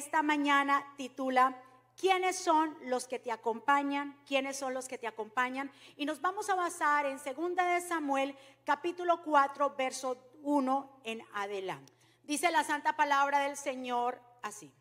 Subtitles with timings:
[0.00, 1.54] esta mañana titula
[1.94, 4.18] ¿Quiénes son los que te acompañan?
[4.26, 5.70] ¿Quiénes son los que te acompañan?
[5.98, 8.34] Y nos vamos a basar en 2 de Samuel
[8.64, 11.92] capítulo 4 verso 1 en adelante.
[12.24, 14.72] Dice la santa palabra del Señor así.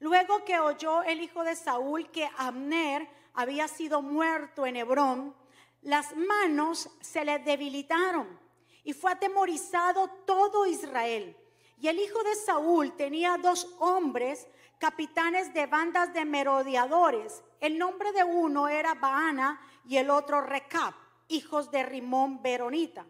[0.00, 5.34] Luego que oyó el hijo de Saúl que Abner había sido muerto en Hebrón,
[5.80, 8.38] las manos se le debilitaron
[8.84, 11.34] y fue atemorizado todo Israel.
[11.80, 14.48] Y el hijo de Saúl tenía dos hombres
[14.78, 17.42] capitanes de bandas de merodeadores.
[17.60, 20.94] El nombre de uno era Baana y el otro Recap,
[21.28, 23.06] hijos de Rimón Veronita,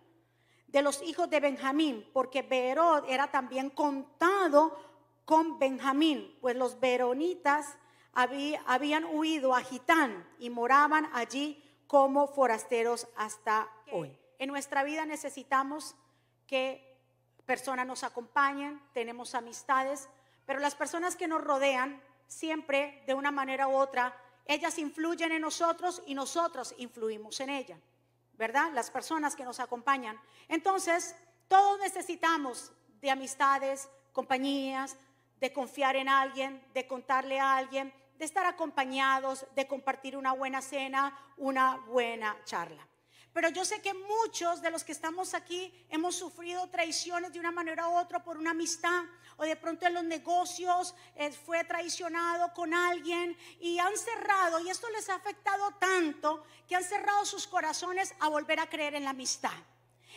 [0.66, 4.78] de los hijos de Benjamín, porque Berod era también contado
[5.24, 7.76] con Benjamín, pues los veronitas
[8.12, 14.18] habían huido a Gitán y moraban allí como forasteros hasta hoy.
[14.38, 15.94] En nuestra vida necesitamos
[16.46, 16.87] que
[17.48, 20.06] personas nos acompañen, tenemos amistades,
[20.44, 25.40] pero las personas que nos rodean, siempre de una manera u otra, ellas influyen en
[25.40, 27.78] nosotros y nosotros influimos en ella,
[28.34, 28.70] ¿verdad?
[28.74, 30.20] Las personas que nos acompañan.
[30.46, 31.16] Entonces,
[31.48, 34.98] todos necesitamos de amistades, compañías,
[35.40, 40.60] de confiar en alguien, de contarle a alguien, de estar acompañados, de compartir una buena
[40.60, 42.87] cena, una buena charla.
[43.38, 47.52] Pero yo sé que muchos de los que estamos aquí hemos sufrido traiciones de una
[47.52, 49.04] manera u otra por una amistad
[49.36, 54.70] o de pronto en los negocios eh, fue traicionado con alguien y han cerrado y
[54.70, 59.04] esto les ha afectado tanto que han cerrado sus corazones a volver a creer en
[59.04, 59.52] la amistad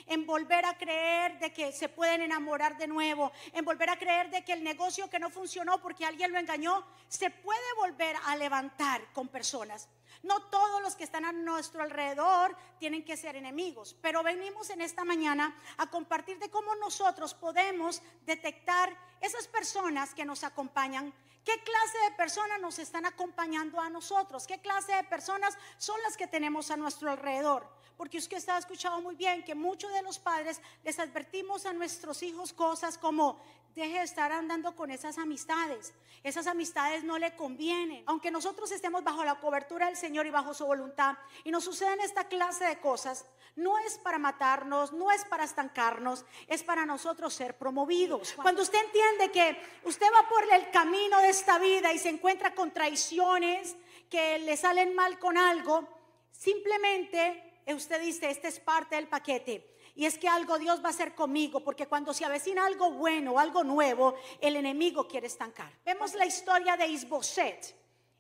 [0.08, 4.32] en volver a creer de que se pueden enamorar de nuevo, en volver a creer
[4.32, 8.36] de que el negocio que no funcionó porque alguien lo engañó, se puede volver a
[8.36, 9.88] levantar con personas.
[10.24, 14.82] No todos los que están a nuestro alrededor tienen que ser enemigos, pero venimos en
[14.82, 21.14] esta mañana a compartir de cómo nosotros podemos detectar esas personas que nos acompañan.
[21.44, 24.46] ¿Qué clase de personas nos están acompañando a nosotros?
[24.46, 27.68] ¿Qué clase de personas son las que tenemos a nuestro alrededor?
[27.98, 32.22] Porque usted está escuchado muy bien que muchos de los padres les advertimos a nuestros
[32.22, 33.40] hijos cosas como
[33.76, 35.94] deje de estar andando con esas amistades.
[36.24, 38.04] Esas amistades no le convienen.
[38.06, 42.00] Aunque nosotros estemos bajo la cobertura del Señor y bajo su voluntad y nos suceden
[42.02, 47.34] esta clase de cosas, no es para matarnos, no es para estancarnos, es para nosotros
[47.34, 48.34] ser promovidos.
[48.34, 52.54] Cuando usted entiende que usted va por el camino de esta vida y se encuentra
[52.54, 53.76] con traiciones
[54.10, 55.88] que le salen mal con algo,
[56.32, 60.92] simplemente usted dice, este es parte del paquete y es que algo Dios va a
[60.92, 65.72] hacer conmigo, porque cuando se avecina algo bueno, algo nuevo, el enemigo quiere estancar.
[65.86, 67.76] Vemos la historia de Isboset.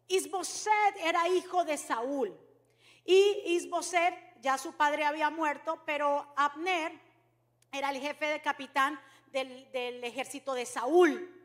[0.07, 2.37] Isboset era hijo de Saúl.
[3.05, 6.91] Y Isboset, ya su padre había muerto, pero Abner
[7.71, 8.99] era el jefe de capitán
[9.31, 11.37] del, del ejército de Saúl.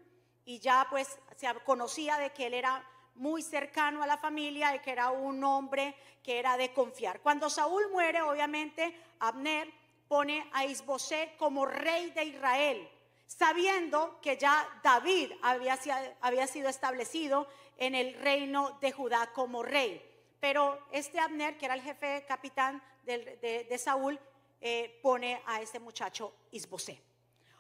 [0.45, 4.81] Y ya pues se conocía de que él era muy cercano a la familia y
[4.81, 7.21] que era un hombre que era de confiar.
[7.21, 9.73] Cuando Saúl muere, obviamente, Abner
[10.09, 12.89] pone a Isboset como rey de Israel,
[13.27, 20.03] sabiendo que ya David había, sido establecido en el reino de Judá como rey.
[20.41, 24.19] Pero este Abner, que era el jefe capitán de, Saúl,
[24.61, 27.03] eh, pone a este muchacho Isboset.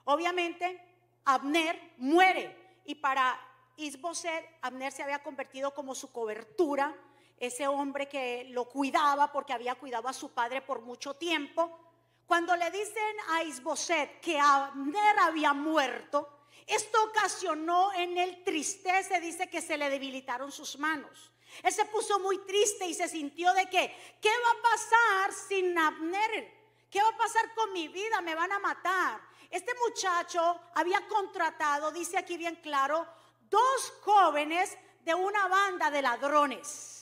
[0.04, 0.80] Obviamente,
[1.24, 3.38] Abner muere y para
[3.76, 6.94] Isboset, Abner se había convertido como su cobertura,
[7.38, 11.85] ese hombre que lo cuidaba porque había cuidado a su padre por mucho tiempo.
[12.26, 19.48] Cuando le dicen a Isboset que Abner había muerto, esto ocasionó en él tristeza, dice
[19.48, 21.30] que se le debilitaron sus manos.
[21.62, 25.78] Él se puso muy triste y se sintió de que, ¿qué va a pasar sin
[25.78, 26.52] Abner?
[26.90, 28.20] ¿Qué va a pasar con mi vida?
[28.20, 29.20] Me van a matar.
[29.48, 33.06] Este muchacho había contratado, dice aquí bien claro,
[33.48, 36.95] dos jóvenes de una banda de ladrones.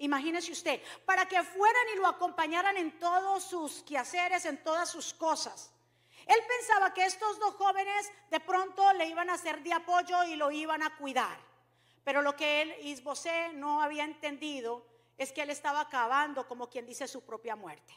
[0.00, 5.12] Imagínese usted, para que fueran y lo acompañaran en todos sus quehaceres, en todas sus
[5.12, 5.72] cosas.
[6.26, 10.36] Él pensaba que estos dos jóvenes de pronto le iban a ser de apoyo y
[10.36, 11.38] lo iban a cuidar.
[12.02, 14.86] Pero lo que él, Isbosé, no había entendido
[15.18, 17.92] es que él estaba acabando, como quien dice, su propia muerte.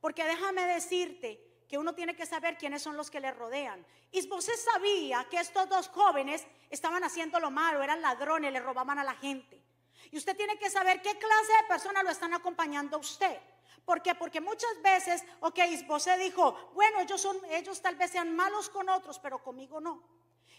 [0.00, 3.84] Porque déjame decirte que uno tiene que saber quiénes son los que le rodean.
[4.12, 9.04] Isbosé sabía que estos dos jóvenes estaban haciendo lo malo, eran ladrones, le robaban a
[9.04, 9.60] la gente.
[10.10, 13.38] Y usted tiene que saber qué clase de personas lo están acompañando a usted.
[13.84, 14.14] ¿Por qué?
[14.14, 18.88] Porque muchas veces, ok, Isbosé dijo, bueno, ellos, son, ellos tal vez sean malos con
[18.88, 20.02] otros, pero conmigo no.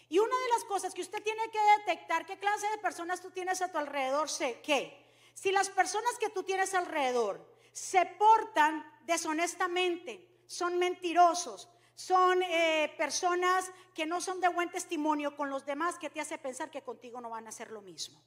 [0.08, 3.30] Y una de las cosas que usted tiene que detectar, qué clase de personas tú
[3.30, 5.02] tienes a tu alrededor, sé que
[5.34, 13.70] si las personas que tú tienes alrededor se portan deshonestamente, son mentirosos, son eh, personas
[13.94, 17.20] que no son de buen testimonio con los demás que te hace pensar que contigo
[17.20, 18.22] no van a hacer lo mismo.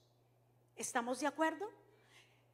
[0.75, 1.69] ¿Estamos de acuerdo?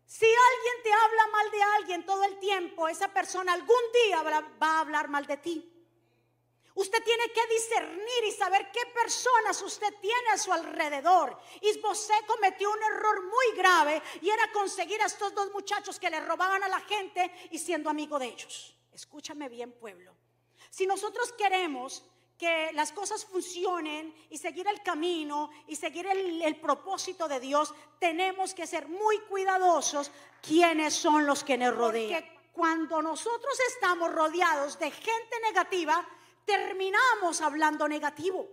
[0.05, 4.67] Si alguien te habla mal de alguien todo el tiempo, esa persona algún día va
[4.67, 5.71] a hablar mal de ti.
[6.73, 11.37] Usted tiene que discernir y saber qué personas usted tiene a su alrededor.
[11.61, 16.21] Isbosé cometió un error muy grave y era conseguir a estos dos muchachos que le
[16.21, 18.75] robaban a la gente y siendo amigo de ellos.
[18.93, 20.15] Escúchame bien, pueblo.
[20.69, 22.03] Si nosotros queremos
[22.41, 28.55] que las cosas funcionen y seguir el camino y seguir el, propósito de Dios, tenemos
[28.55, 30.09] que ser muy cuidadosos
[30.41, 32.23] quiénes son los que nos rodean.
[32.23, 36.03] Porque cuando nosotros estamos rodeados de gente negativa,
[36.43, 38.49] terminamos hablando negativo.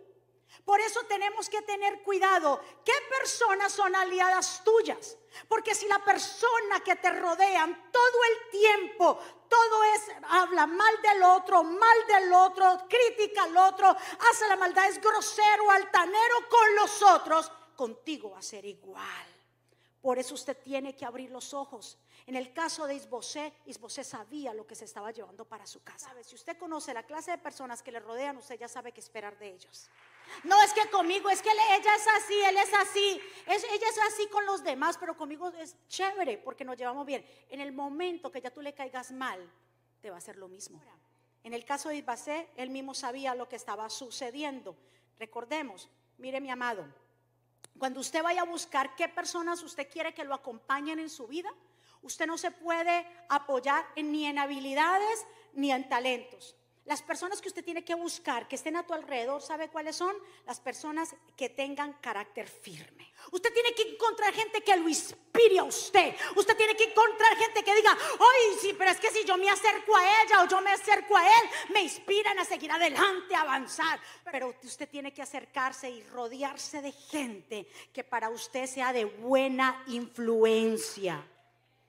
[0.65, 2.61] Por eso tenemos que tener cuidado.
[2.85, 5.17] ¿Qué personas son aliadas tuyas?
[5.49, 9.19] Porque si la persona que te rodean todo el tiempo,
[9.49, 14.89] todo es, habla mal del otro, mal del otro, critica al otro, hace la maldad,
[14.89, 19.27] es grosero, altanero con los otros, contigo va a ser igual.
[20.01, 21.99] Por eso usted tiene que abrir los ojos.
[22.27, 26.13] En el caso de Isbosé, Isbosé sabía lo que se estaba llevando para su casa.
[26.23, 29.39] Si usted conoce la clase de personas que le rodean, usted ya sabe qué esperar
[29.39, 29.89] de ellos.
[30.45, 34.27] No es que conmigo, es que ella es así, él es así, ella es así
[34.29, 37.25] con los demás, pero conmigo es chévere porque nos llevamos bien.
[37.49, 39.51] En el momento que ya tú le caigas mal,
[40.01, 40.81] te va a hacer lo mismo.
[41.45, 44.77] En el caso de Isbasé, él mismo sabía lo que estaba sucediendo.
[45.19, 45.89] Recordemos,
[46.19, 46.87] mire mi amado,
[47.79, 51.51] cuando usted vaya a buscar qué personas usted quiere que lo acompañen en su vida,
[52.03, 56.57] usted no se puede apoyar ni en habilidades ni en talentos.
[56.89, 60.17] Las personas que usted tiene que buscar, que estén a tu alrededor, ¿sabe cuáles son?
[60.47, 63.13] Las personas que tengan carácter firme.
[63.31, 66.15] Usted tiene que encontrar gente que lo inspire a usted.
[66.35, 69.51] Usted tiene que encontrar gente que diga, ay, sí, pero es que si yo me
[69.51, 73.43] acerco a ella o yo me acerco a él, me inspiran a seguir adelante, a
[73.43, 74.01] avanzar.
[74.33, 79.85] Pero usted tiene que acercarse y rodearse de gente que para usted sea de buena
[79.89, 81.23] influencia.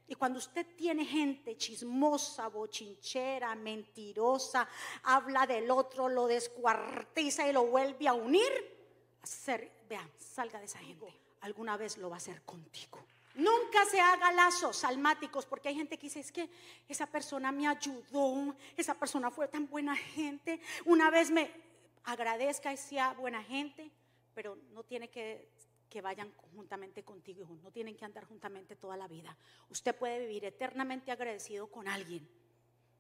[0.10, 4.68] Y cuando usted tiene gente chismosa, bochinchera, mentirosa,
[5.04, 8.52] habla del otro, lo descuartiza y lo vuelve a unir,
[9.22, 11.14] hacer, vea, salga de esa gente.
[11.42, 13.06] Alguna vez lo va a hacer contigo.
[13.36, 16.50] Nunca se haga lazos salmáticos, porque hay gente que dice, es que
[16.88, 20.60] esa persona me ayudó, esa persona fue tan buena gente.
[20.86, 21.52] Una vez me
[22.04, 23.92] agradezca y sea buena gente,
[24.34, 25.48] pero no tiene que
[25.90, 29.36] que vayan juntamente contigo, No tienen que andar juntamente toda la vida.
[29.70, 32.28] Usted puede vivir eternamente agradecido con alguien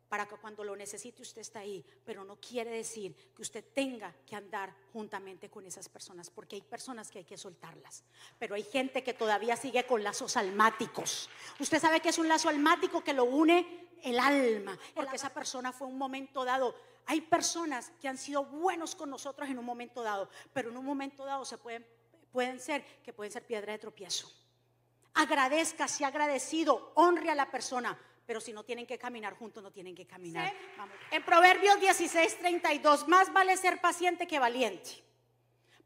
[0.09, 4.11] para que cuando lo necesite usted está ahí, pero no quiere decir que usted tenga
[4.25, 8.03] que andar juntamente con esas personas, porque hay personas que hay que soltarlas,
[8.39, 11.29] pero hay gente que todavía sigue con lazos almáticos.
[11.59, 15.71] Usted sabe que es un lazo almático que lo une el alma, porque esa persona
[15.71, 16.73] fue un momento dado.
[17.05, 20.85] Hay personas que han sido buenos con nosotros en un momento dado, pero en un
[20.85, 21.85] momento dado se pueden
[22.31, 24.31] pueden ser, que pueden ser piedra de tropiezo.
[25.13, 29.71] Agradezca, si agradecido, honre a la persona, pero si no tienen que caminar juntos, no
[29.71, 30.53] tienen que caminar.
[31.11, 35.03] En Proverbios 16, 32, más vale ser paciente que valiente.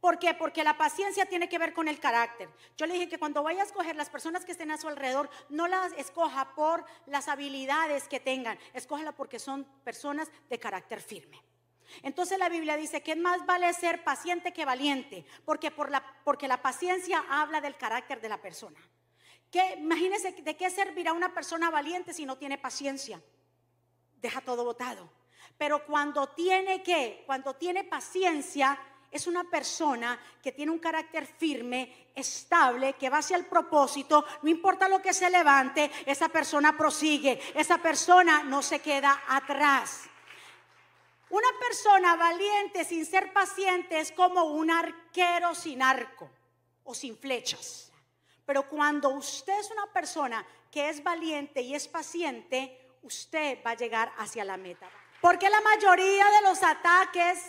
[0.04, 0.34] ¿Por qué?
[0.34, 2.50] Porque la paciencia tiene que ver con el carácter.
[2.76, 5.30] Yo le dije que cuando vaya a escoger las personas que estén a su alrededor,
[5.48, 11.42] no las escoja por las habilidades que tengan, escógela porque son personas de carácter firme.
[12.02, 16.48] Entonces la Biblia dice que más vale ser paciente que valiente, porque, por la, porque
[16.48, 18.80] la paciencia habla del carácter de la persona.
[19.52, 23.22] Que, imagínense de qué servirá una persona valiente si no tiene paciencia.
[24.20, 25.10] Deja todo botado.
[25.58, 28.80] Pero cuando tiene que, cuando tiene paciencia,
[29.14, 34.50] es una persona que tiene un carácter firme, estable, que va hacia el propósito, no
[34.50, 40.10] importa lo que se levante, esa persona prosigue, esa persona no se queda atrás.
[41.34, 46.30] Una persona valiente sin ser paciente es como un arquero sin arco
[46.84, 47.92] o sin flechas.
[48.46, 53.76] Pero cuando usted es una persona que es valiente y es paciente, usted va a
[53.76, 54.88] llegar hacia la meta.
[55.22, 57.44] Porque la mayoría de los ataques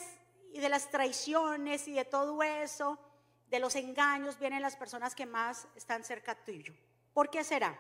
[0.54, 2.98] y de las traiciones y de todo eso,
[3.48, 6.72] de los engaños, vienen las personas que más están cerca tuyo.
[7.12, 7.78] ¿Por qué será?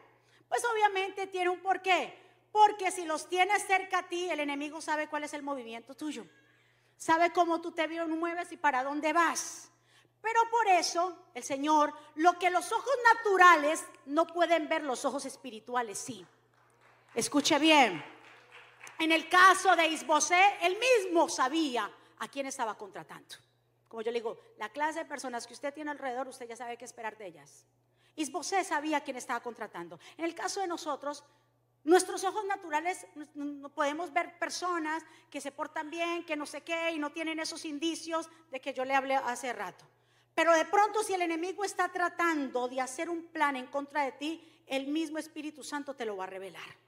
[0.50, 2.23] Pues obviamente tiene un porqué.
[2.54, 6.24] Porque si los tienes cerca a ti, el enemigo sabe cuál es el movimiento tuyo.
[6.96, 9.72] Sabe cómo tú te mueves y para dónde vas.
[10.22, 15.24] Pero por eso el Señor, lo que los ojos naturales no pueden ver, los ojos
[15.24, 16.24] espirituales sí.
[17.16, 18.00] Escuche bien.
[19.00, 23.34] En el caso de Isbosé, él mismo sabía a quién estaba contratando.
[23.88, 26.76] Como yo le digo, la clase de personas que usted tiene alrededor, usted ya sabe
[26.76, 27.66] qué esperar de ellas.
[28.14, 29.98] Isbosé sabía a quién estaba contratando.
[30.16, 31.24] En el caso de nosotros,
[31.84, 36.92] Nuestros ojos naturales no podemos ver personas que se portan bien, que no sé qué,
[36.92, 39.84] y no tienen esos indicios de que yo le hablé hace rato.
[40.34, 44.12] Pero de pronto si el enemigo está tratando de hacer un plan en contra de
[44.12, 46.84] ti, el mismo Espíritu Santo te lo va a revelar.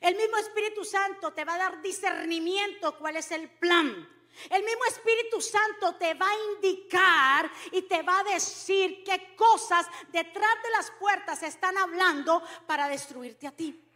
[0.00, 4.08] El mismo Espíritu Santo te va a dar discernimiento cuál es el plan.
[4.50, 9.86] El mismo Espíritu Santo te va a indicar y te va a decir qué cosas
[10.10, 13.91] detrás de las puertas están hablando para destruirte a ti.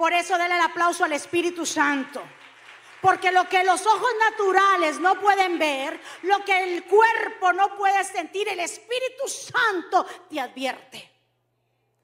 [0.00, 2.22] Por eso dale el aplauso al Espíritu Santo.
[3.02, 8.02] Porque lo que los ojos naturales no pueden ver, lo que el cuerpo no puede
[8.04, 11.10] sentir, el Espíritu Santo te advierte.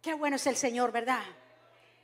[0.02, 1.22] Qué bueno es el Señor, ¿verdad?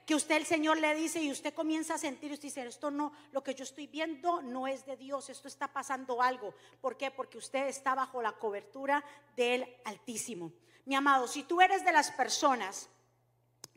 [0.06, 3.12] Que usted el Señor le dice y usted comienza a sentir, usted dice, esto no,
[3.30, 6.54] lo que yo estoy viendo no es de Dios, esto está pasando algo.
[6.80, 7.10] ¿Por qué?
[7.10, 9.04] Porque usted está bajo la cobertura
[9.36, 10.54] del Altísimo.
[10.86, 12.88] Mi amado, si tú eres de las personas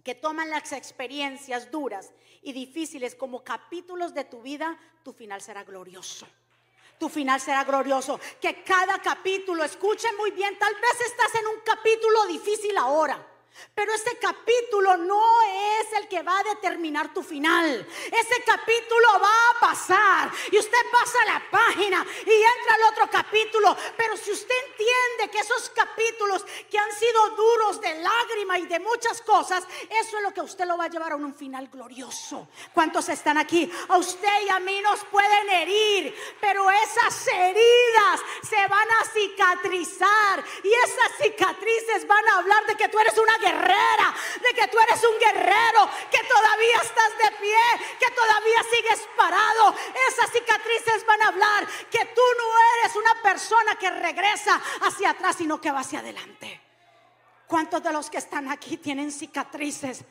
[0.06, 2.12] que toman las experiencias duras
[2.44, 6.28] y difíciles como capítulos de tu vida, tu final será glorioso.
[7.00, 8.20] Tu final será glorioso.
[8.40, 13.35] Que cada capítulo, escuchen muy bien, tal vez estás en un capítulo difícil ahora.
[13.74, 17.88] Pero ese capítulo no es el que va a determinar tu final.
[18.06, 23.76] Ese capítulo va a pasar y usted pasa la página y entra al otro capítulo.
[23.98, 28.80] Pero si usted entiende que esos capítulos que han sido duros de lágrima y de
[28.80, 32.48] muchas cosas, eso es lo que usted lo va a llevar a un final glorioso.
[32.74, 33.72] ¿Cuántos están aquí?
[33.90, 40.44] A usted y a mí nos pueden herir, pero esas heridas se van a cicatrizar
[40.64, 44.78] y esas cicatrices van a hablar de que tú eres una guerrera, de que tú
[44.80, 47.66] eres un guerrero, que todavía estás de pie,
[48.00, 49.76] que todavía sigues parado.
[50.10, 52.48] Esas cicatrices van a hablar que tú no
[52.80, 56.62] eres una persona que regresa hacia atrás, sino que va hacia adelante.
[57.48, 60.04] ¿Cuántos de los que están aquí tienen cicatrices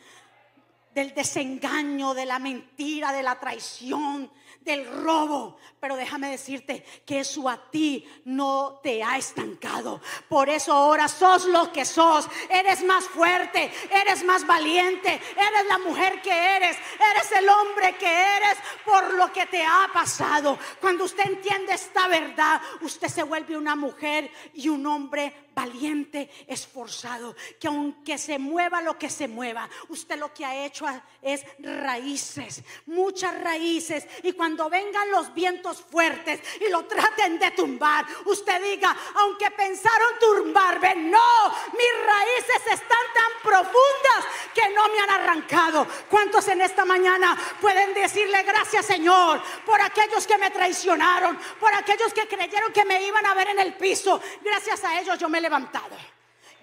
[0.94, 4.30] del desengaño, de la mentira, de la traición,
[4.64, 5.56] del robo.
[5.78, 10.00] Pero déjame decirte que eso a ti no te ha estancado.
[10.28, 12.28] Por eso ahora sos lo que sos.
[12.48, 16.76] Eres más fuerte, eres más valiente, eres la mujer que eres,
[17.12, 20.58] eres el hombre que eres por lo que te ha pasado.
[20.80, 27.34] Cuando usted entiende esta verdad, usted se vuelve una mujer y un hombre valiente, esforzado,
[27.58, 30.86] que aunque se mueva lo que se mueva, usted lo que ha hecho
[31.22, 34.06] es raíces, muchas raíces.
[34.22, 40.18] Y cuando vengan los vientos fuertes y lo traten de tumbar, usted diga, aunque pensaron
[40.18, 45.86] tumbarme, no, mis raíces están tan profundas que no me han arrancado.
[46.10, 52.12] ¿Cuántos en esta mañana pueden decirle gracias Señor por aquellos que me traicionaron, por aquellos
[52.12, 54.20] que creyeron que me iban a ver en el piso?
[54.42, 55.96] Gracias a ellos yo me levantado.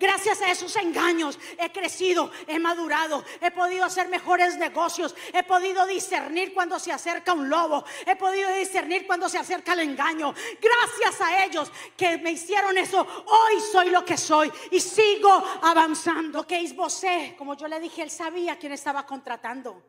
[0.01, 5.85] Gracias a esos engaños he crecido, he madurado, he podido hacer mejores negocios, he podido
[5.85, 10.33] discernir cuando se acerca un lobo, he podido discernir cuando se acerca el engaño.
[10.59, 16.47] Gracias a ellos que me hicieron eso, hoy soy lo que soy y sigo avanzando.
[16.47, 19.83] Que Isbosé, como yo le dije, él sabía quién estaba contratando.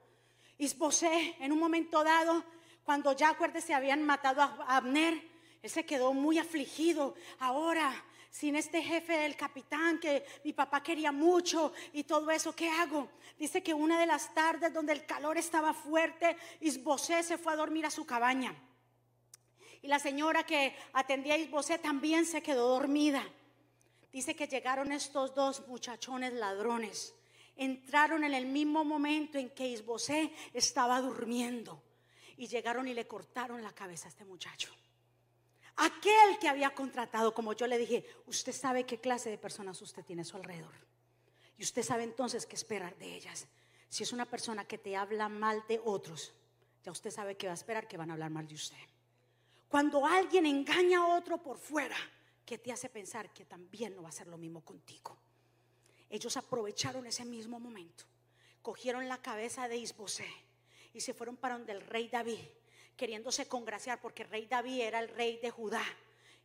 [0.58, 2.44] Isbosé, en un momento dado,
[2.84, 5.14] cuando ya acuérdese habían matado a Abner,
[5.62, 7.14] él se quedó muy afligido.
[7.38, 12.66] Ahora sin este jefe del capitán que mi papá quería mucho y todo eso, ¿qué
[12.66, 13.10] hago?
[13.38, 17.56] Dice que una de las tardes donde el calor estaba fuerte, Isbosé se fue a
[17.56, 18.56] dormir a su cabaña.
[19.82, 23.22] Y la señora que atendía a Isbosé también se quedó dormida.
[24.10, 27.14] Dice que llegaron estos dos muchachones ladrones.
[27.54, 31.82] Entraron en el mismo momento en que Isbosé estaba durmiendo.
[32.38, 34.74] Y llegaron y le cortaron la cabeza a este muchacho.
[35.76, 40.04] Aquel que había contratado, como yo le dije, usted sabe qué clase de personas usted
[40.04, 40.74] tiene a su alrededor.
[41.56, 43.46] Y usted sabe entonces qué esperar de ellas.
[43.88, 46.32] Si es una persona que te habla mal de otros,
[46.82, 48.78] ya usted sabe que va a esperar que van a hablar mal de usted.
[49.68, 51.96] Cuando alguien engaña a otro por fuera,
[52.44, 55.16] ¿qué te hace pensar que también no va a ser lo mismo contigo?
[56.10, 58.04] Ellos aprovecharon ese mismo momento,
[58.60, 60.28] cogieron la cabeza de Isbosé
[60.92, 62.40] y se fueron para donde el rey David
[62.96, 65.84] queriéndose congraciar porque rey David era el rey de Judá.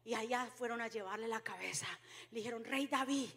[0.04, 1.88] Y allá fueron a llevarle la cabeza.
[2.32, 3.30] Le dijeron, rey David,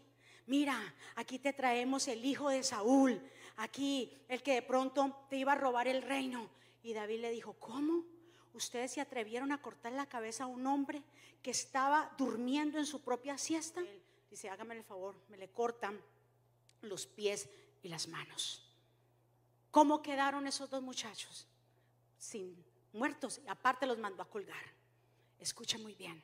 [0.46, 3.20] mira, aquí te traemos el hijo de Saúl,
[3.56, 6.48] aquí el que de pronto te iba a robar el reino.
[6.82, 8.04] Y David le dijo, ¿cómo?
[8.52, 11.02] ¿Ustedes se atrevieron a cortar la cabeza a un hombre
[11.42, 13.82] que estaba durmiendo en su propia siesta?
[14.30, 16.00] dice, hágame el favor, me le cortan
[16.82, 17.48] los pies
[17.82, 18.62] y las manos.
[19.70, 21.46] ¿Cómo quedaron esos dos muchachos?
[22.18, 24.64] Sin muertos, y aparte los mandó a colgar.
[25.38, 26.22] Escucha muy bien.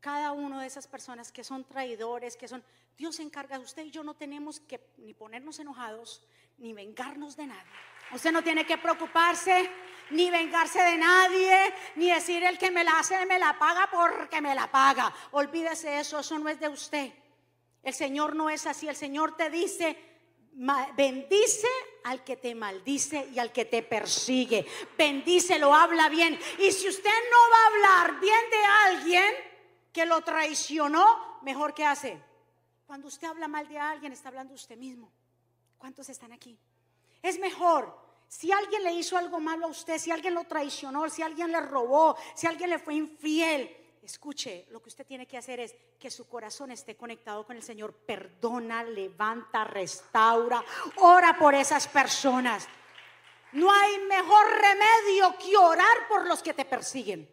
[0.00, 2.62] cada uno de esas personas que son traidores, que son,
[2.96, 6.22] Dios se encarga usted y yo no tenemos que ni ponernos enojados,
[6.58, 7.72] ni vengarnos de nadie.
[8.12, 9.70] Usted no tiene que preocuparse,
[10.10, 14.40] ni vengarse de nadie, ni decir el que me la hace me la paga porque
[14.40, 15.12] me la paga.
[15.32, 17.12] Olvídese eso, eso no es de usted.
[17.82, 20.07] El Señor no es así, el Señor te dice,
[20.96, 21.68] bendice
[22.04, 24.66] al que te maldice y al que te persigue.
[24.96, 26.38] Bendícelo, habla bien.
[26.58, 29.34] Y si usted no va a hablar bien de alguien
[29.92, 32.20] que lo traicionó, mejor que hace.
[32.86, 35.12] Cuando usted habla mal de alguien, está hablando usted mismo.
[35.76, 36.58] ¿Cuántos están aquí?
[37.22, 41.22] Es mejor si alguien le hizo algo malo a usted, si alguien lo traicionó, si
[41.22, 43.74] alguien le robó, si alguien le fue infiel,
[44.08, 47.62] escuche, lo que usted tiene que hacer es que su corazón esté conectado con el
[47.62, 47.94] Señor.
[47.94, 50.64] Perdona, levanta, restaura,
[50.96, 52.66] ora por esas personas.
[53.52, 57.28] No hay mejor remedio que orar por los que te persiguen.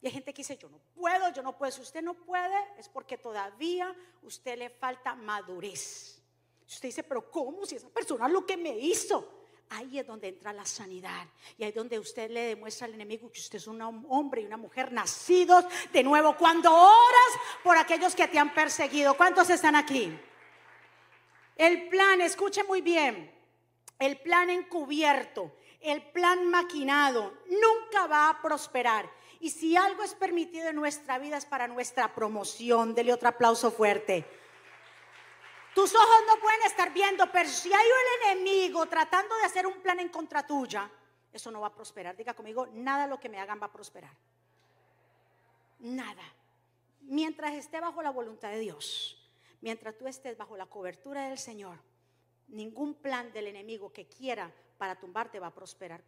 [0.00, 1.72] Y hay gente que dice, yo no puedo, yo no puedo.
[1.72, 6.22] Si usted no puede, es porque todavía usted le falta madurez.
[6.66, 7.66] Usted dice, pero ¿cómo?
[7.66, 9.37] Si esa persona lo que me hizo.
[9.70, 11.26] Ahí es donde entra la sanidad.
[11.56, 14.46] Y ahí es donde usted le demuestra al enemigo que usted es un hombre y
[14.46, 16.36] una mujer nacidos de nuevo.
[16.36, 19.14] Cuando oras por aquellos que te han perseguido.
[19.14, 20.18] ¿Cuántos están aquí?
[21.56, 23.34] El plan, escuche muy bien.
[23.98, 29.10] El plan encubierto, el plan maquinado, nunca va a prosperar.
[29.40, 32.94] Y si algo es permitido en nuestra vida es para nuestra promoción.
[32.94, 34.24] Dele otro aplauso fuerte.
[35.78, 39.80] Tus ojos no pueden estar viendo, pero si hay un enemigo tratando de hacer un
[39.80, 40.90] plan en contra tuya,
[41.32, 42.16] eso no va a prosperar.
[42.16, 44.10] Diga conmigo, nada lo que me hagan va a prosperar.
[45.78, 46.24] Nada.
[47.02, 49.24] Mientras esté bajo la voluntad de Dios,
[49.60, 51.78] mientras tú estés bajo la cobertura del Señor,
[52.48, 56.02] ningún plan del enemigo que quiera para tumbarte va a prosperar.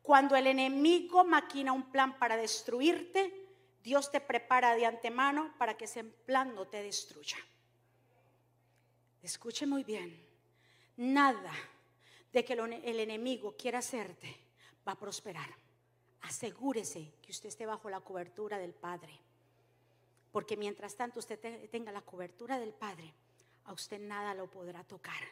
[0.00, 3.50] Cuando el enemigo maquina un plan para destruirte,
[3.82, 7.36] Dios te prepara de antemano para que ese plan no te destruya.
[9.22, 10.18] Escuche muy bien,
[10.96, 11.52] nada
[12.32, 14.34] de que el enemigo quiera hacerte
[14.86, 15.48] va a prosperar.
[16.22, 19.18] Asegúrese que usted esté bajo la cobertura del Padre.
[20.32, 23.12] Porque mientras tanto usted tenga la cobertura del Padre,
[23.64, 25.22] a usted nada lo podrá tocar.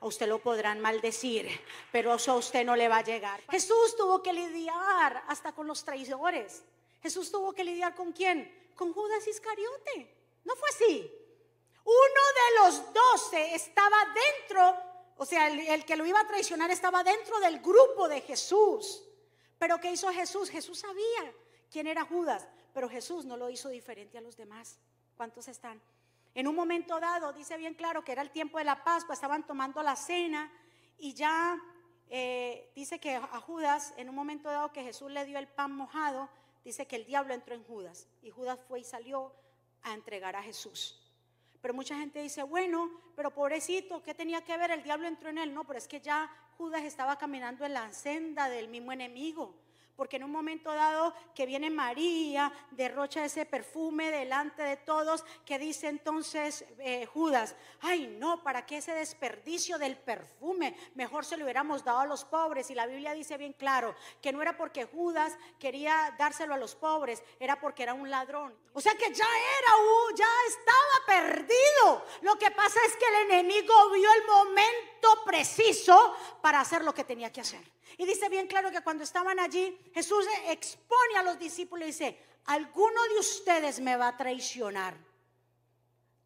[0.00, 1.48] A usted lo podrán maldecir,
[1.92, 3.42] pero eso a usted no le va a llegar.
[3.50, 6.64] Jesús tuvo que lidiar hasta con los traidores.
[7.02, 8.70] Jesús tuvo que lidiar con quién?
[8.74, 10.16] Con Judas Iscariote.
[10.44, 11.12] ¿No fue así?
[11.84, 14.76] Uno de los doce estaba dentro,
[15.16, 19.04] o sea, el, que lo iba a traicionar estaba dentro del grupo de Jesús.
[19.58, 20.50] Pero ¿qué hizo Jesús?
[20.50, 21.34] Jesús sabía
[21.70, 24.78] quién era Judas, pero Jesús no lo hizo diferente a los demás.
[25.16, 25.80] ¿Cuántos están?
[26.34, 29.46] En un momento dado, dice bien claro que era el tiempo de la Pascua, estaban
[29.46, 30.50] tomando la cena
[30.96, 31.60] y ya
[32.08, 35.72] eh, dice que a Judas, en un momento dado que Jesús le dio el pan
[35.72, 36.28] mojado,
[36.64, 39.34] dice que el diablo entró en Judas y Judas fue y salió
[39.82, 40.99] a entregar a Jesús.
[41.60, 44.70] Pero mucha gente dice, bueno, pero pobrecito, ¿qué tenía que ver?
[44.70, 45.52] El diablo entró en él.
[45.52, 49.54] No, pero es que ya Judas estaba caminando en la senda del mismo enemigo
[49.96, 55.58] porque en un momento dado que viene María, derrocha ese perfume delante de todos, que
[55.58, 60.76] dice entonces eh, Judas, ay no, ¿para qué ese desperdicio del perfume?
[60.94, 62.70] Mejor se lo hubiéramos dado a los pobres.
[62.70, 66.74] Y la Biblia dice bien claro que no era porque Judas quería dárselo a los
[66.74, 68.54] pobres, era porque era un ladrón.
[68.72, 69.72] O sea que ya era,
[70.16, 72.04] ya estaba perdido.
[72.22, 77.04] Lo que pasa es que el enemigo vio el momento preciso para hacer lo que
[77.04, 77.60] tenía que hacer.
[77.98, 82.18] Y dice bien claro que cuando estaban allí, Jesús expone a los discípulos y dice,
[82.46, 84.96] alguno de ustedes me va a traicionar.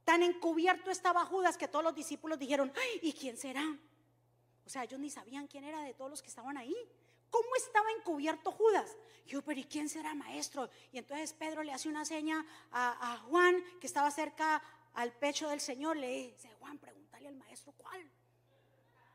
[0.04, 2.72] Tan encubierto estaba Judas que todos los discípulos dijeron,
[3.02, 3.64] ¿y quién será?
[4.66, 6.76] O sea, ellos ni sabían quién era de todos los que estaban ahí.
[7.30, 8.96] ¿Cómo estaba encubierto Judas?
[9.26, 10.68] Yo, pero ¿y quién será maestro?
[10.92, 14.62] Y entonces Pedro le hace una seña a, a Juan, que estaba cerca
[14.94, 18.08] al pecho del Señor, le dice, Juan, pregúntale al maestro cuál.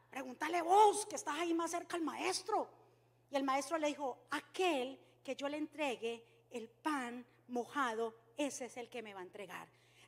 [0.10, 2.70] Pregúntale vos, que estás ahí más cerca al maestro.
[3.30, 8.78] Y el maestro le dijo, aquel que yo le entregue el pan mojado, ese es
[8.78, 9.68] el que me va a entregar.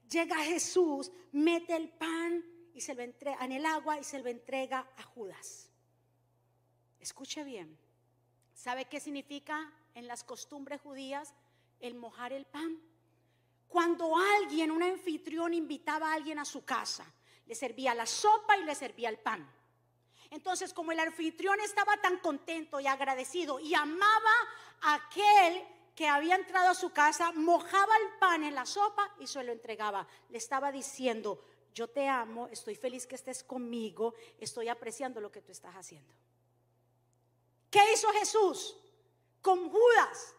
[0.10, 4.30] Llega Jesús, mete el pan y se lo entrega en el agua y se lo
[4.30, 5.70] entrega a Judas.
[7.00, 7.78] Escuche bien.
[8.54, 11.34] ¿Sabe qué significa en las costumbres judías
[11.80, 12.80] el mojar el pan?
[13.68, 17.06] Cuando alguien, un anfitrión, invitaba a alguien a su casa,
[17.46, 19.50] le servía la sopa y le servía el pan.
[20.32, 24.34] Entonces, como el anfitrión estaba tan contento y agradecido y amaba
[24.82, 25.62] a aquel
[25.94, 29.52] que había entrado a su casa, mojaba el pan en la sopa y se lo
[29.52, 30.08] entregaba.
[30.30, 35.42] Le estaba diciendo, yo te amo, estoy feliz que estés conmigo, estoy apreciando lo que
[35.42, 36.14] tú estás haciendo.
[37.70, 38.78] ¿Qué hizo Jesús
[39.42, 40.34] con Judas?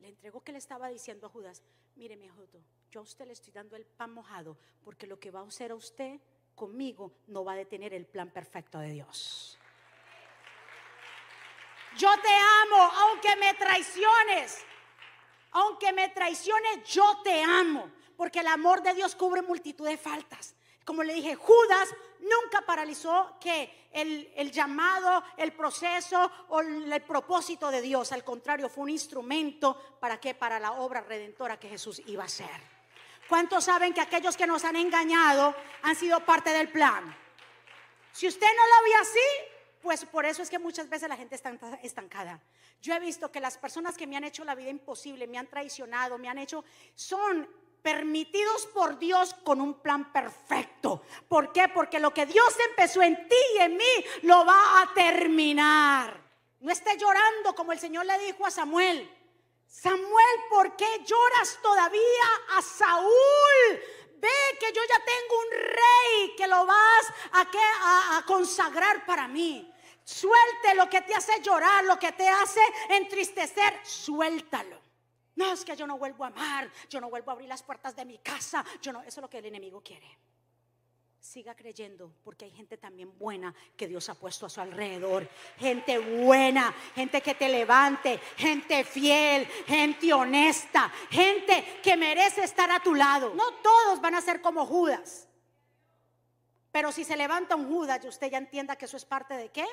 [0.00, 1.62] Le entregó que le estaba diciendo a Judas,
[1.96, 2.44] mire mi hijo,
[2.90, 5.70] yo a usted le estoy dando el pan mojado porque lo que va a hacer
[5.70, 6.20] a usted
[6.54, 9.58] conmigo no va a detener el plan perfecto de Dios.
[11.96, 14.64] Yo te amo, aunque me traiciones.
[15.52, 17.90] Aunque me traiciones, yo te amo.
[18.16, 20.54] Porque el amor de Dios cubre multitud de faltas.
[20.84, 27.80] Como le dije, Judas nunca paralizó que el, llamado, el proceso o el, propósito de
[27.80, 28.12] Dios.
[28.12, 32.26] Al contrario, fue un instrumento para que Para la obra redentora que Jesús iba a
[32.26, 32.73] hacer.
[33.34, 37.02] ¿Cuántos saben que aquellos que nos han engañado han sido parte del plan?
[38.12, 41.34] Si usted no lo ve así, pues por eso es que muchas veces la gente
[41.34, 42.40] está estancada.
[42.80, 45.48] Yo he visto que las personas que me han hecho la vida imposible, me han
[45.48, 47.48] traicionado, me han hecho, son
[47.82, 51.02] permitidos por Dios con un plan perfecto.
[51.26, 51.66] ¿Por qué?
[51.66, 56.20] Porque lo que Dios empezó en ti y en mí lo va a terminar.
[56.60, 59.10] No esté llorando como el Señor le dijo a Samuel.
[59.74, 63.82] Samuel, ¿por qué lloras todavía a Saúl?
[64.18, 64.28] Ve
[64.60, 69.68] que yo ya tengo un rey que lo vas a, a consagrar para mí.
[70.04, 72.60] Suelte lo que te hace llorar, lo que te hace
[72.90, 74.80] entristecer, suéltalo.
[75.34, 77.96] No es que yo no vuelvo a amar, yo no vuelvo a abrir las puertas
[77.96, 80.18] de mi casa, yo no, eso es lo que el enemigo quiere.
[81.24, 85.26] Siga creyendo, porque hay gente también buena que Dios ha puesto a su alrededor.
[85.56, 92.78] Gente buena, gente que te levante, gente fiel, gente honesta, gente que merece estar a
[92.80, 93.32] tu lado.
[93.34, 95.26] No todos van a ser como Judas.
[96.70, 99.50] Pero si se levanta un Judas, y usted ya entienda que eso es parte de
[99.50, 99.64] qué?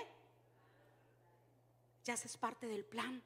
[2.06, 3.22] ya es parte del plan.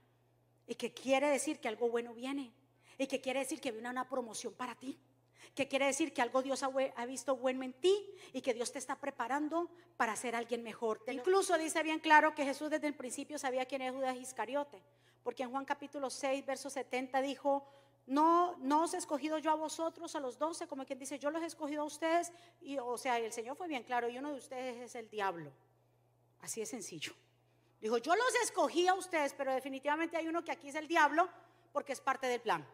[0.65, 2.51] Y que quiere decir que algo bueno viene.
[2.97, 4.97] Y que quiere decir que viene una promoción para ti.
[5.53, 8.79] Que quiere decir que algo Dios ha, visto bueno en ti y que Dios te
[8.79, 11.01] está preparando para ser alguien mejor.
[11.07, 14.81] Incluso dice bien claro que Jesús desde el principio sabía quién es Judas Iscariote.
[15.23, 17.67] Porque en Juan capítulo 6, verso 70 dijo,
[18.07, 21.31] no, no os he escogido yo a vosotros, a los doce, como quien dice, yo
[21.31, 22.31] los he escogido a ustedes.
[22.61, 25.51] Y, o sea, el Señor fue bien claro, y uno de ustedes es el diablo.
[26.41, 27.13] Así de sencillo.
[27.81, 31.27] Dijo, yo los escogí a ustedes, pero definitivamente hay uno que aquí es el diablo
[31.71, 32.65] porque es parte del plan.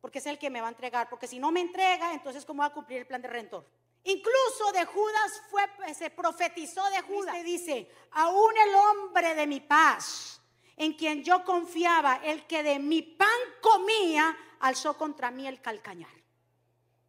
[0.00, 1.08] Porque es el que me va a entregar.
[1.08, 3.66] Porque si no me entrega, entonces ¿cómo va a cumplir el plan de rentor?
[4.04, 7.36] Incluso de Judas fue, se profetizó de Judas.
[7.38, 10.40] Y dice, aún el hombre de mi paz,
[10.76, 13.28] en quien yo confiaba, el que de mi pan
[13.60, 16.10] comía, alzó contra mí el calcañar.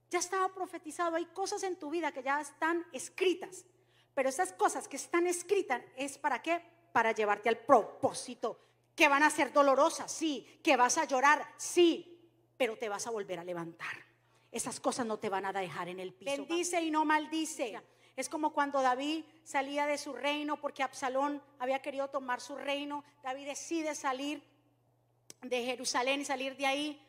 [0.10, 1.15] Ya estaba profetizado.
[1.15, 3.65] Hay cosas en tu vida que ya están escritas.
[4.13, 6.62] Pero esas cosas que están escritas es para qué?
[6.91, 8.60] para llevarte al propósito.
[8.95, 10.60] Que van a ser dolorosas, sí.
[10.63, 12.11] Que vas a llorar, sí.
[12.62, 14.06] Pero te vas a volver a levantar.
[14.52, 16.30] Esas cosas no te van a dejar en el piso.
[16.30, 17.82] Bendice y no maldice.
[18.15, 23.04] Es como cuando David salía de su reino porque Absalón había querido tomar su reino.
[23.24, 24.43] David decide salir
[25.41, 27.04] de Jerusalén y salir de ahí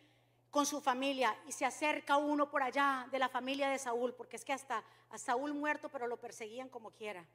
[0.51, 4.37] con su familia y se acerca uno por allá de la familia de Saúl, porque
[4.37, 7.27] es que hasta a Saúl muerto, pero lo perseguían como quiera.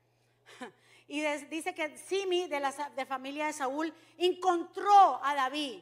[1.10, 5.82] Y dice que Simi, de la de familia de Saúl, encontró a David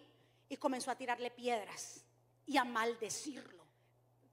[0.50, 2.05] y comenzó a tirarle piedras
[2.45, 3.65] y a maldecirlo.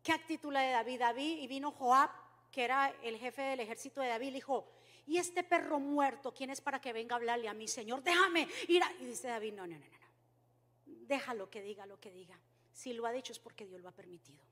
[0.03, 0.99] ¿Qué actitud de David?
[0.99, 2.11] David y vino Joab,
[2.51, 4.69] que era el jefe del ejército de David, dijo,
[5.07, 8.03] ¿y este perro muerto quién es para que venga a hablarle a mi Señor?
[8.03, 8.83] Déjame ir.
[9.01, 10.97] Y dice David, no, no, no, no.
[11.07, 12.39] Déjalo que diga lo que diga.
[12.73, 14.43] Si lo ha dicho es porque Dios lo ha permitido.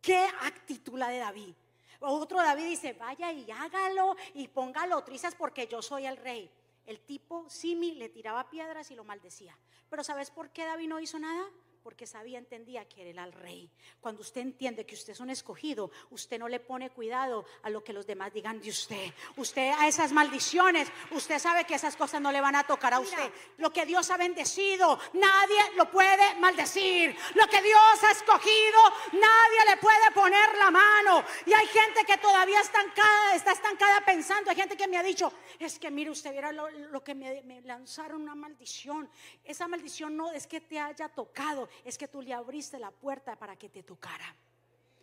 [0.00, 1.54] ¿Qué actitud de David?
[2.00, 6.50] Otro David dice, vaya y hágalo y póngalo trizas porque yo soy el rey.
[6.86, 9.56] El tipo Simi le tiraba piedras y lo maldecía.
[9.88, 11.46] Pero ¿sabes por qué David no hizo nada?
[11.90, 13.68] Porque sabía, entendía que era el rey.
[14.00, 17.82] Cuando usted entiende que usted es un escogido, usted no le pone cuidado a lo
[17.82, 19.12] que los demás digan de usted.
[19.36, 23.00] Usted a esas maldiciones, usted sabe que esas cosas no le van a tocar a
[23.00, 23.32] usted.
[23.58, 27.12] Lo que Dios ha bendecido, nadie lo puede maldecir.
[27.34, 28.80] Lo que Dios ha escogido,
[29.14, 31.24] nadie le puede poner la mano.
[31.44, 34.48] Y hay gente que todavía estancada, está estancada pensando.
[34.48, 37.60] Hay gente que me ha dicho, es que mire, usted viera lo, que me, me
[37.62, 39.10] lanzaron una maldición.
[39.42, 43.36] Esa maldición no es que te haya tocado es que tú le abriste la puerta
[43.36, 44.34] para que te tocara.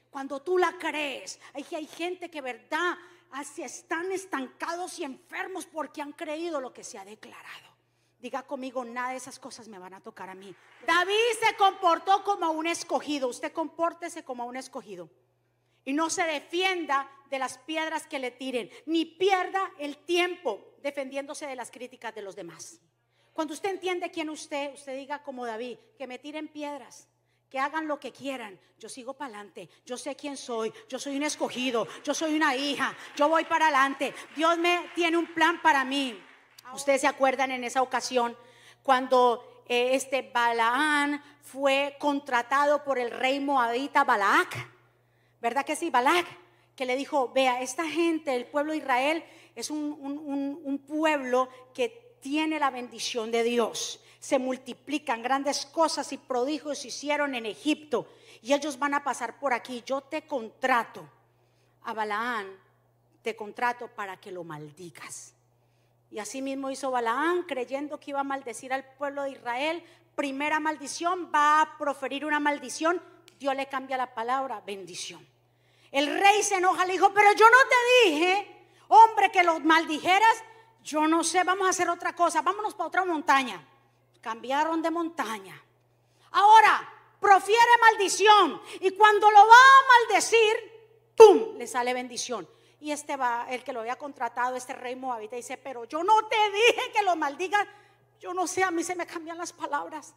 [0.09, 2.97] Cuando tú la crees, hay, hay gente que verdad
[3.31, 7.67] así están estancados y enfermos porque han creído lo que se ha declarado.
[8.19, 10.55] Diga conmigo, nada de esas cosas me van a tocar a mí.
[10.87, 13.27] David se comportó como un escogido.
[13.27, 15.09] Usted compórtese como un escogido.
[15.85, 21.45] Y no se defienda de las piedras que le tiren, ni pierda el tiempo defendiéndose
[21.45, 22.79] de las críticas de los demás.
[23.37, 27.07] Cuando usted entiende quién usted, usted diga como David, que me tiren piedras,
[27.47, 28.59] que hagan lo que quieran.
[28.79, 29.69] Yo sigo para adelante.
[29.85, 30.73] Yo sé quién soy.
[30.89, 31.87] Yo soy un escogido.
[32.03, 32.97] Yo soy una hija.
[33.15, 34.11] Yo voy para adelante.
[34.35, 36.19] Dios me tiene un plan para mí.
[36.73, 38.35] Ustedes se acuerdan en esa ocasión
[38.81, 44.67] cuando eh, este Balaán fue contratado por el rey moabita Balac.
[45.39, 46.25] ¿Verdad que sí, Balac?
[46.75, 49.23] Que le dijo, vea, esta gente, el pueblo de Israel,
[49.53, 54.01] es un, pueblo que tiene la bendición de Dios.
[54.19, 58.05] Se multiplican grandes cosas y prodigios se hicieron en Egipto
[58.41, 59.81] y ellos van a pasar por aquí.
[59.85, 61.07] Yo te contrato
[61.83, 62.47] a Balaán,
[63.21, 65.33] te contrato para que lo maldigas.
[66.11, 69.81] Y así mismo hizo Balaán, creyendo que iba a maldecir al pueblo de Israel.
[70.13, 73.01] Primera maldición, va a proferir una maldición.
[73.39, 75.25] Dios le cambia la palabra, bendición.
[75.93, 80.43] El rey se enoja, le dijo, pero yo no te dije, hombre, que los maldijeras.
[80.87, 83.61] Yo no sé, vamos a hacer otra cosa, vámonos para otra montaña.
[84.21, 85.61] Cambiaron de montaña.
[86.31, 88.61] Ahora, profiere maldición.
[88.79, 90.55] Y cuando lo va a maldecir,
[91.13, 91.57] ¡pum!
[91.57, 92.47] Le sale bendición.
[92.79, 96.25] Y este va, el que lo había contratado, este rey moabita, dice, pero yo no
[96.29, 97.67] te dije que lo maldiga.
[98.21, 100.13] Yo no sé, a mí se me cambian las palabras.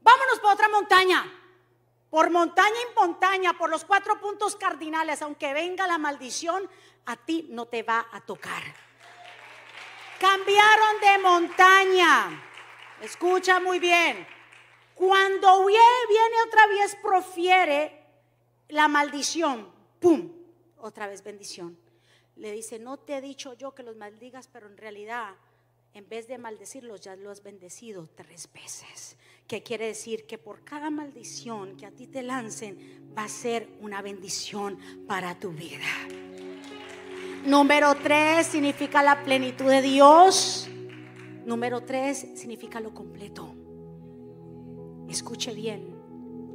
[0.00, 1.22] Vámonos para otra montaña.
[2.08, 6.66] Por montaña y montaña, por los cuatro puntos cardinales, aunque venga la maldición,
[7.04, 8.83] a ti no te va a tocar.
[10.18, 12.44] Cambiaron de montaña.
[13.00, 14.26] Escucha muy bien.
[14.94, 18.04] Cuando viene otra vez, profiere
[18.68, 19.72] la maldición.
[20.00, 20.44] ¡Pum!
[20.84, 21.78] otra vez bendición.
[22.36, 25.34] Le dice, no te he dicho yo que los maldigas, pero en realidad,
[25.94, 29.16] en vez de maldecirlos, ya los has bendecido tres veces.
[29.48, 33.68] Que quiere decir que por cada maldición que a ti te lancen, va a ser
[33.80, 35.84] una bendición para tu vida.
[37.46, 40.68] Número tres significa la plenitud de Dios.
[41.44, 43.54] Número tres significa lo completo.
[45.08, 45.94] Escuche bien,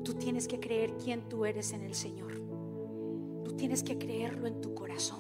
[0.04, 2.30] tú tienes que creer quién tú eres en el Señor
[3.60, 5.20] tienes que creerlo en tu corazón.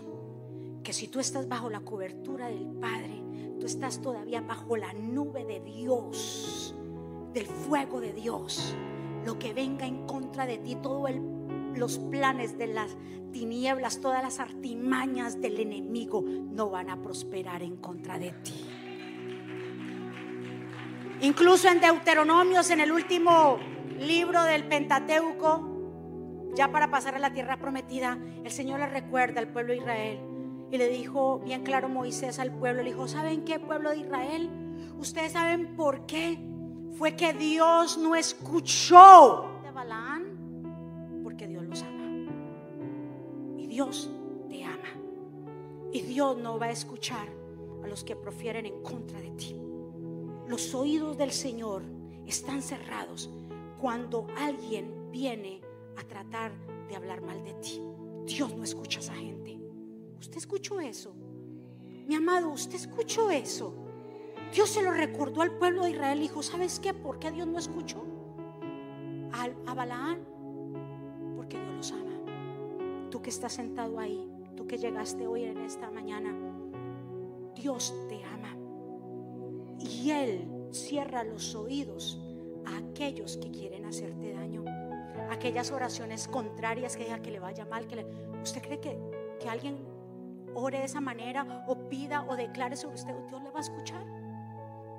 [0.81, 3.21] Que si tú estás bajo la cobertura del Padre,
[3.59, 6.73] tú estás todavía bajo la nube de Dios,
[7.33, 8.73] del fuego de Dios.
[9.25, 11.03] Lo que venga en contra de ti, todos
[11.75, 12.97] los planes de las
[13.31, 18.65] tinieblas, todas las artimañas del enemigo no van a prosperar en contra de ti.
[21.21, 23.57] Incluso en Deuteronomios, en el último
[23.99, 29.49] libro del Pentateuco, ya para pasar a la tierra prometida, el Señor le recuerda al
[29.49, 30.19] pueblo de Israel
[30.71, 34.49] y le dijo bien claro Moisés al pueblo, le dijo, ¿saben qué pueblo de Israel?
[34.97, 36.39] Ustedes saben por qué
[36.97, 39.48] fue que Dios no escuchó
[43.79, 44.09] Dios
[44.49, 44.91] te ama.
[45.93, 47.29] Y Dios no va a escuchar
[47.81, 49.55] a los que profieren en contra de ti.
[50.49, 51.83] Los oídos del Señor
[52.27, 53.29] están cerrados
[53.79, 55.61] cuando alguien viene
[55.95, 56.51] a tratar
[56.89, 57.81] de hablar mal de ti.
[58.25, 59.57] Dios no escucha a esa gente.
[60.19, 61.13] ¿Usted escuchó eso?
[62.05, 63.73] Mi amado, ¿usted escuchó eso?
[64.53, 66.19] Dios se lo recordó al pueblo de Israel.
[66.19, 66.93] Dijo, ¿sabes qué?
[66.93, 68.03] ¿Por qué Dios no escuchó?
[69.31, 70.38] a Balaán.
[73.09, 76.35] Tú que estás sentado ahí, tú que llegaste hoy en esta mañana,
[77.55, 78.55] Dios te ama.
[79.79, 82.19] Y Él cierra los oídos
[82.65, 84.63] a aquellos que quieren hacerte daño
[85.31, 88.05] aquellas oraciones contrarias que diga que le vaya mal, que le,
[88.41, 88.97] ¿usted cree que,
[89.39, 89.77] que alguien
[90.53, 94.05] ore de esa manera o pida o declare sobre usted, Dios le va a escuchar?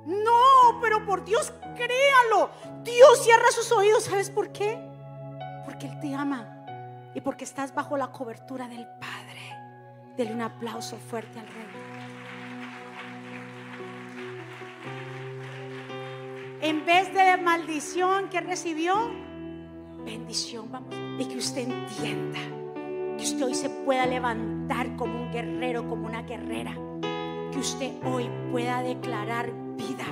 [0.07, 2.51] No, pero por Dios, créalo.
[2.83, 4.05] Dios cierra sus oídos.
[4.05, 4.79] ¿Sabes por qué?
[5.67, 6.60] Porque Él te ama
[7.15, 9.41] y porque estás bajo la cobertura del Padre.
[10.17, 11.67] Dele un aplauso fuerte al Rey.
[16.63, 18.95] En vez de maldición que recibió,
[20.05, 22.39] bendición, vamos, y que usted entienda
[23.17, 26.75] que usted hoy se pueda levantar como un guerrero, como una guerrera,
[27.53, 30.07] que usted hoy pueda declarar vida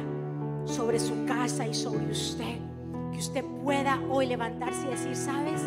[0.66, 2.58] sobre su casa y sobre usted,
[3.12, 5.62] que usted pueda hoy levantarse y decir, ¿sabes?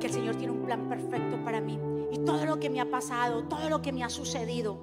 [0.00, 1.78] Que el Señor tiene un plan perfecto para mí
[2.12, 4.78] y todo lo que me ha pasado, todo lo que me ha sucedido,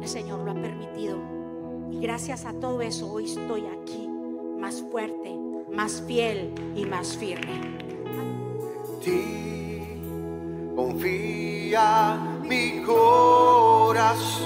[0.00, 1.18] el Señor lo ha permitido.
[1.90, 4.08] Y gracias a todo eso hoy estoy aquí,
[4.58, 5.38] más fuerte,
[5.70, 7.60] más fiel y más firme.
[9.02, 9.82] Ti
[10.74, 14.44] confía mi corazón,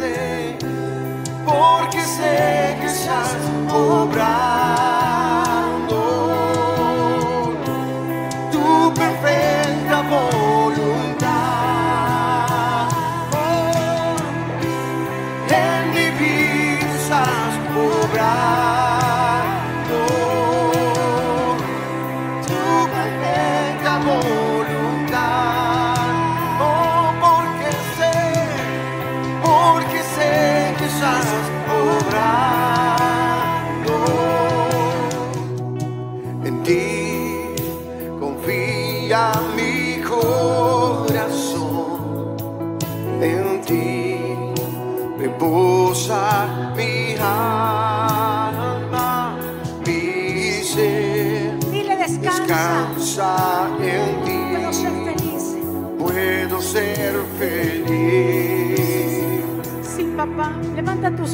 [0.00, 0.56] sei,
[1.44, 3.36] porque sei que estás
[3.70, 4.89] obrar.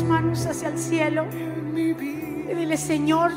[0.07, 1.27] Manos hacia el cielo.
[1.75, 3.33] Y dile, Señor,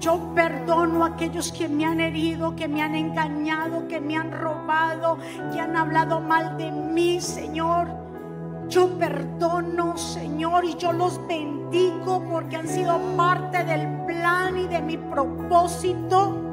[0.00, 4.30] yo perdono a aquellos que me han herido, que me han engañado, que me han
[4.32, 5.18] robado,
[5.52, 7.88] que han hablado mal de mí, Señor.
[8.68, 14.80] Yo perdono, Señor, y yo los bendigo porque han sido parte del plan y de
[14.82, 16.47] mi propósito.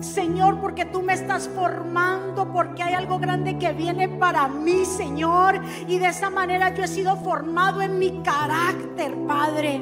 [0.00, 5.60] Señor, porque tú me estás formando, porque hay algo grande que viene para mí, Señor.
[5.86, 9.80] Y de esa manera yo he sido formado en mi carácter, Padre.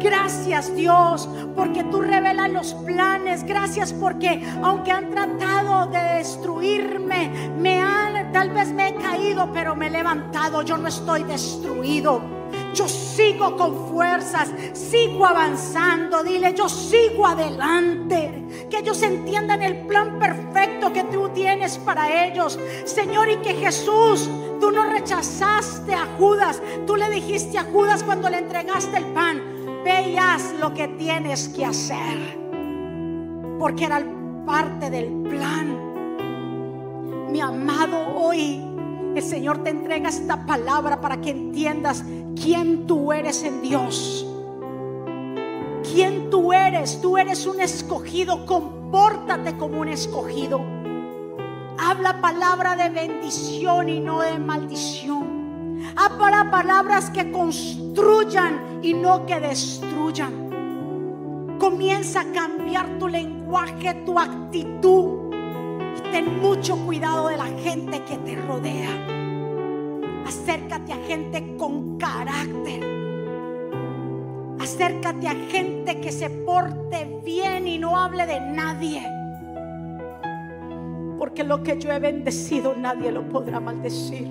[0.00, 3.44] Gracias Dios, porque tú revelas los planes.
[3.44, 9.76] Gracias porque aunque han tratado de destruirme, me han, tal vez me he caído, pero
[9.76, 10.62] me he levantado.
[10.62, 12.22] Yo no estoy destruido.
[12.74, 16.22] Yo sigo con fuerzas, sigo avanzando.
[16.22, 18.39] Dile, yo sigo adelante.
[18.70, 22.58] Que ellos entiendan el plan perfecto que tú tienes para ellos.
[22.84, 24.30] Señor, y que Jesús,
[24.60, 26.62] tú no rechazaste a Judas.
[26.86, 29.42] Tú le dijiste a Judas cuando le entregaste el pan,
[29.84, 30.16] ve
[30.60, 32.38] lo que tienes que hacer.
[33.58, 34.02] Porque era
[34.46, 35.90] parte del plan.
[37.30, 38.62] Mi amado, hoy
[39.14, 42.04] el Señor te entrega esta palabra para que entiendas
[42.40, 44.29] quién tú eres en Dios.
[45.92, 47.00] Quién tú eres.
[47.00, 48.46] Tú eres un escogido.
[48.46, 50.60] Compórtate como un escogido.
[51.78, 55.80] Habla palabra de bendición y no de maldición.
[55.96, 60.50] Habla palabras que construyan y no que destruyan.
[61.58, 65.30] Comienza a cambiar tu lenguaje, tu actitud.
[66.12, 68.90] Ten mucho cuidado de la gente que te rodea.
[70.26, 72.99] Acércate a gente con carácter.
[74.60, 79.02] Acércate a gente que se porte bien y no hable de nadie.
[81.18, 84.28] Porque lo que yo he bendecido nadie lo podrá maldecir.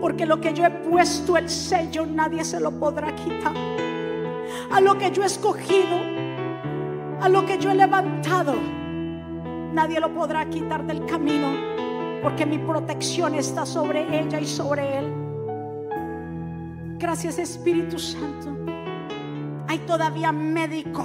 [0.00, 3.54] Porque lo que yo he puesto el sello nadie se lo podrá quitar.
[4.72, 5.96] A lo que yo he escogido,
[7.20, 8.54] a lo que yo he levantado,
[9.72, 11.46] nadie lo podrá quitar del camino.
[12.24, 15.15] Porque mi protección está sobre ella y sobre él.
[16.98, 18.56] Gracias Espíritu Santo.
[19.68, 21.04] Hay todavía médico.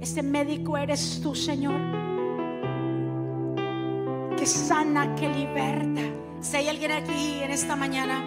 [0.00, 1.80] Ese médico eres tú, Señor.
[4.36, 6.02] Que sana, que liberta.
[6.40, 8.22] Si hay alguien aquí en esta mañana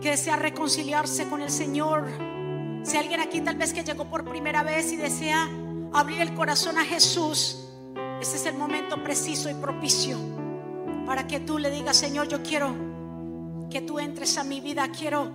[0.00, 2.06] que desea reconciliarse con el Señor,
[2.82, 5.48] si hay alguien aquí tal vez que llegó por primera vez y desea
[5.92, 7.68] abrir el corazón a Jesús,
[8.20, 10.16] ese es el momento preciso y propicio
[11.04, 12.93] para que tú le digas, Señor, yo quiero
[13.70, 15.30] que tú entres a mi vida, quiero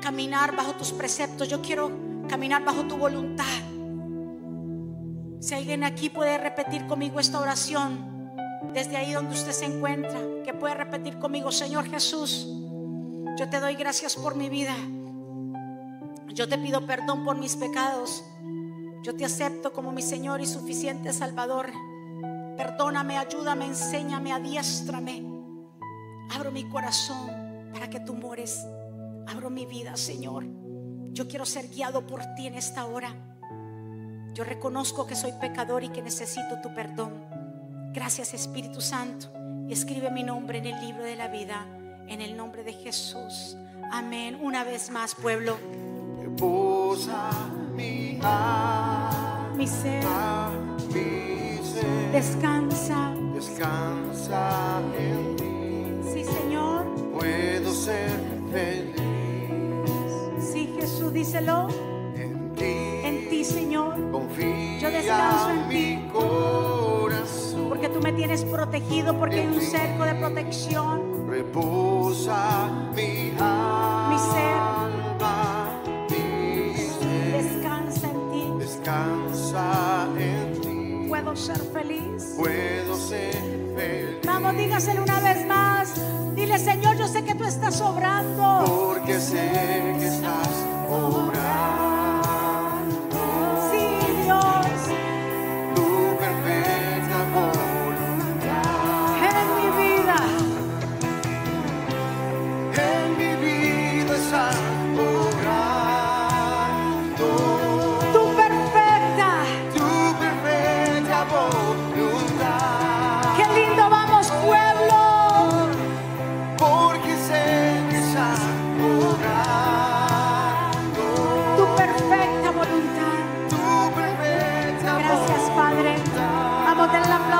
[0.00, 1.90] caminar bajo tus preceptos, yo quiero
[2.28, 3.44] caminar bajo tu voluntad.
[5.40, 8.12] Si alguien aquí puede repetir conmigo esta oración,
[8.72, 12.46] desde ahí donde usted se encuentra, que puede repetir conmigo, Señor Jesús,
[13.38, 14.74] yo te doy gracias por mi vida.
[16.28, 18.24] Yo te pido perdón por mis pecados.
[19.02, 21.72] Yo te acepto como mi Señor y suficiente Salvador.
[22.56, 25.24] Perdóname, ayúdame, enséñame, adiéstrame.
[26.30, 27.41] Abro mi corazón
[27.72, 28.66] para que tú mores.
[29.26, 30.44] Abro mi vida, Señor.
[31.12, 33.14] Yo quiero ser guiado por ti en esta hora.
[34.34, 37.24] Yo reconozco que soy pecador y que necesito tu perdón.
[37.92, 39.28] Gracias, Espíritu Santo.
[39.68, 41.66] Y escribe mi nombre en el libro de la vida.
[42.08, 43.56] En el nombre de Jesús.
[43.90, 44.38] Amén.
[44.40, 45.56] Una vez más, pueblo.
[46.20, 47.30] Reposa
[47.74, 50.02] mi alma, Mi ser
[50.92, 52.12] mi ser.
[52.12, 53.14] descansa.
[53.34, 54.51] Descansa
[61.22, 61.68] díselo.
[62.16, 62.64] en ti.
[63.04, 63.94] En ti, Señor.
[64.10, 66.08] Confía Yo descanso en mi ti.
[66.12, 67.68] corazón.
[67.68, 71.28] Porque tú me tienes protegido, porque hay un cerco de protección.
[71.28, 74.60] Reposa mi alma, Mi ser.
[76.10, 77.42] mi ser.
[77.42, 78.44] Descansa en ti.
[78.58, 81.06] Descansa en ti.
[81.08, 82.34] Puedo ser feliz.
[82.36, 83.32] Puedo ser
[83.76, 84.18] feliz.
[84.26, 85.94] Vamos, dígaselo una vez más.
[86.34, 88.64] Dile, Señor, yo sé que tú estás obrando.
[88.66, 89.50] Porque sé
[90.00, 90.48] que estás
[90.92, 91.31] obrando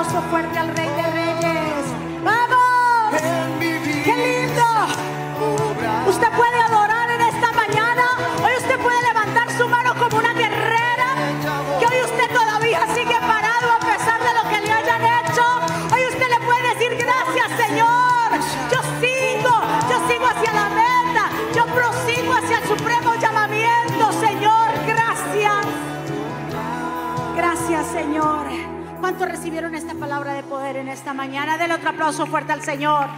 [0.02, 1.84] aplauso fuerte al Rey de Reyes.
[2.24, 3.22] ¡Vamos!
[3.60, 4.62] ¡Qué lindo!
[6.08, 8.02] Usted puede adorar en esta mañana.
[8.42, 11.14] Hoy usted puede levantar su mano como una guerrera.
[11.78, 15.44] Que hoy usted todavía sigue parado a pesar de lo que le hayan hecho.
[15.94, 18.28] Hoy usted le puede decir gracias, Señor.
[18.72, 19.54] Yo sigo,
[19.88, 21.30] yo sigo hacia la meta.
[21.54, 24.68] Yo prosigo hacia el supremo llamamiento, Señor.
[24.84, 25.66] Gracias.
[27.36, 28.72] Gracias, Señor.
[29.02, 29.71] ¿Cuántos recibieron
[30.76, 31.58] en esta mañana?
[31.58, 33.08] Del otro aplauso fuerte al Señor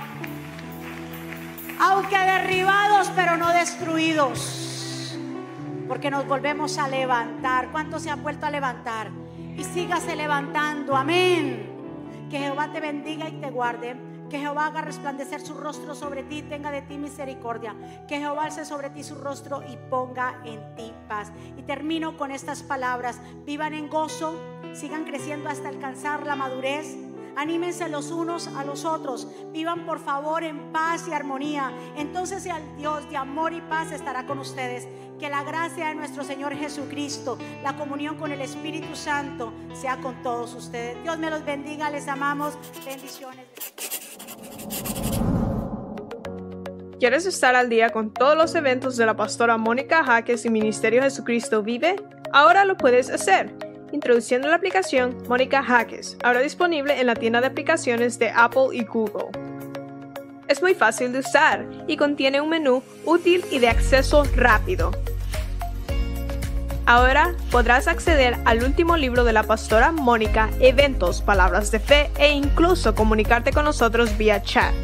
[1.78, 5.18] aunque derribados pero no destruidos,
[5.88, 7.70] porque nos volvemos a levantar.
[7.72, 9.10] ¿Cuántos se han vuelto a levantar?
[9.56, 11.70] Y sígase levantando, amén.
[12.30, 13.96] Que Jehová te bendiga y te guarde.
[14.30, 17.76] Que Jehová haga resplandecer su rostro sobre ti, tenga de ti misericordia.
[18.08, 21.30] Que Jehová alce sobre ti su rostro y ponga en ti paz.
[21.56, 23.20] Y termino con estas palabras.
[23.44, 24.40] Vivan en gozo,
[24.72, 26.96] sigan creciendo hasta alcanzar la madurez.
[27.36, 29.28] Anímense los unos a los otros.
[29.52, 31.72] Vivan por favor en paz y armonía.
[31.96, 34.86] Entonces el Dios de amor y paz estará con ustedes.
[35.18, 40.22] Que la gracia de nuestro Señor Jesucristo, la comunión con el Espíritu Santo sea con
[40.22, 41.02] todos ustedes.
[41.02, 42.58] Dios me los bendiga, les amamos.
[42.84, 43.46] Bendiciones.
[46.98, 51.02] ¿Quieres estar al día con todos los eventos de la pastora Mónica Jaques y Ministerio
[51.02, 51.96] Jesucristo Vive?
[52.32, 53.63] Ahora lo puedes hacer
[53.94, 58.82] introduciendo la aplicación Mónica Jaques, ahora disponible en la tienda de aplicaciones de Apple y
[58.82, 59.28] Google.
[60.48, 64.90] Es muy fácil de usar y contiene un menú útil y de acceso rápido.
[66.86, 72.32] Ahora podrás acceder al último libro de la pastora Mónica, eventos, palabras de fe e
[72.32, 74.74] incluso comunicarte con nosotros vía chat.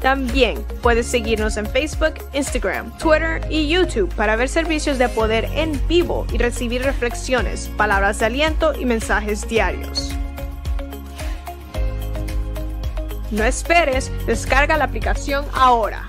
[0.00, 5.80] También puedes seguirnos en Facebook, Instagram, Twitter y YouTube para ver servicios de poder en
[5.88, 10.14] vivo y recibir reflexiones, palabras de aliento y mensajes diarios.
[13.30, 16.08] No esperes, descarga la aplicación ahora.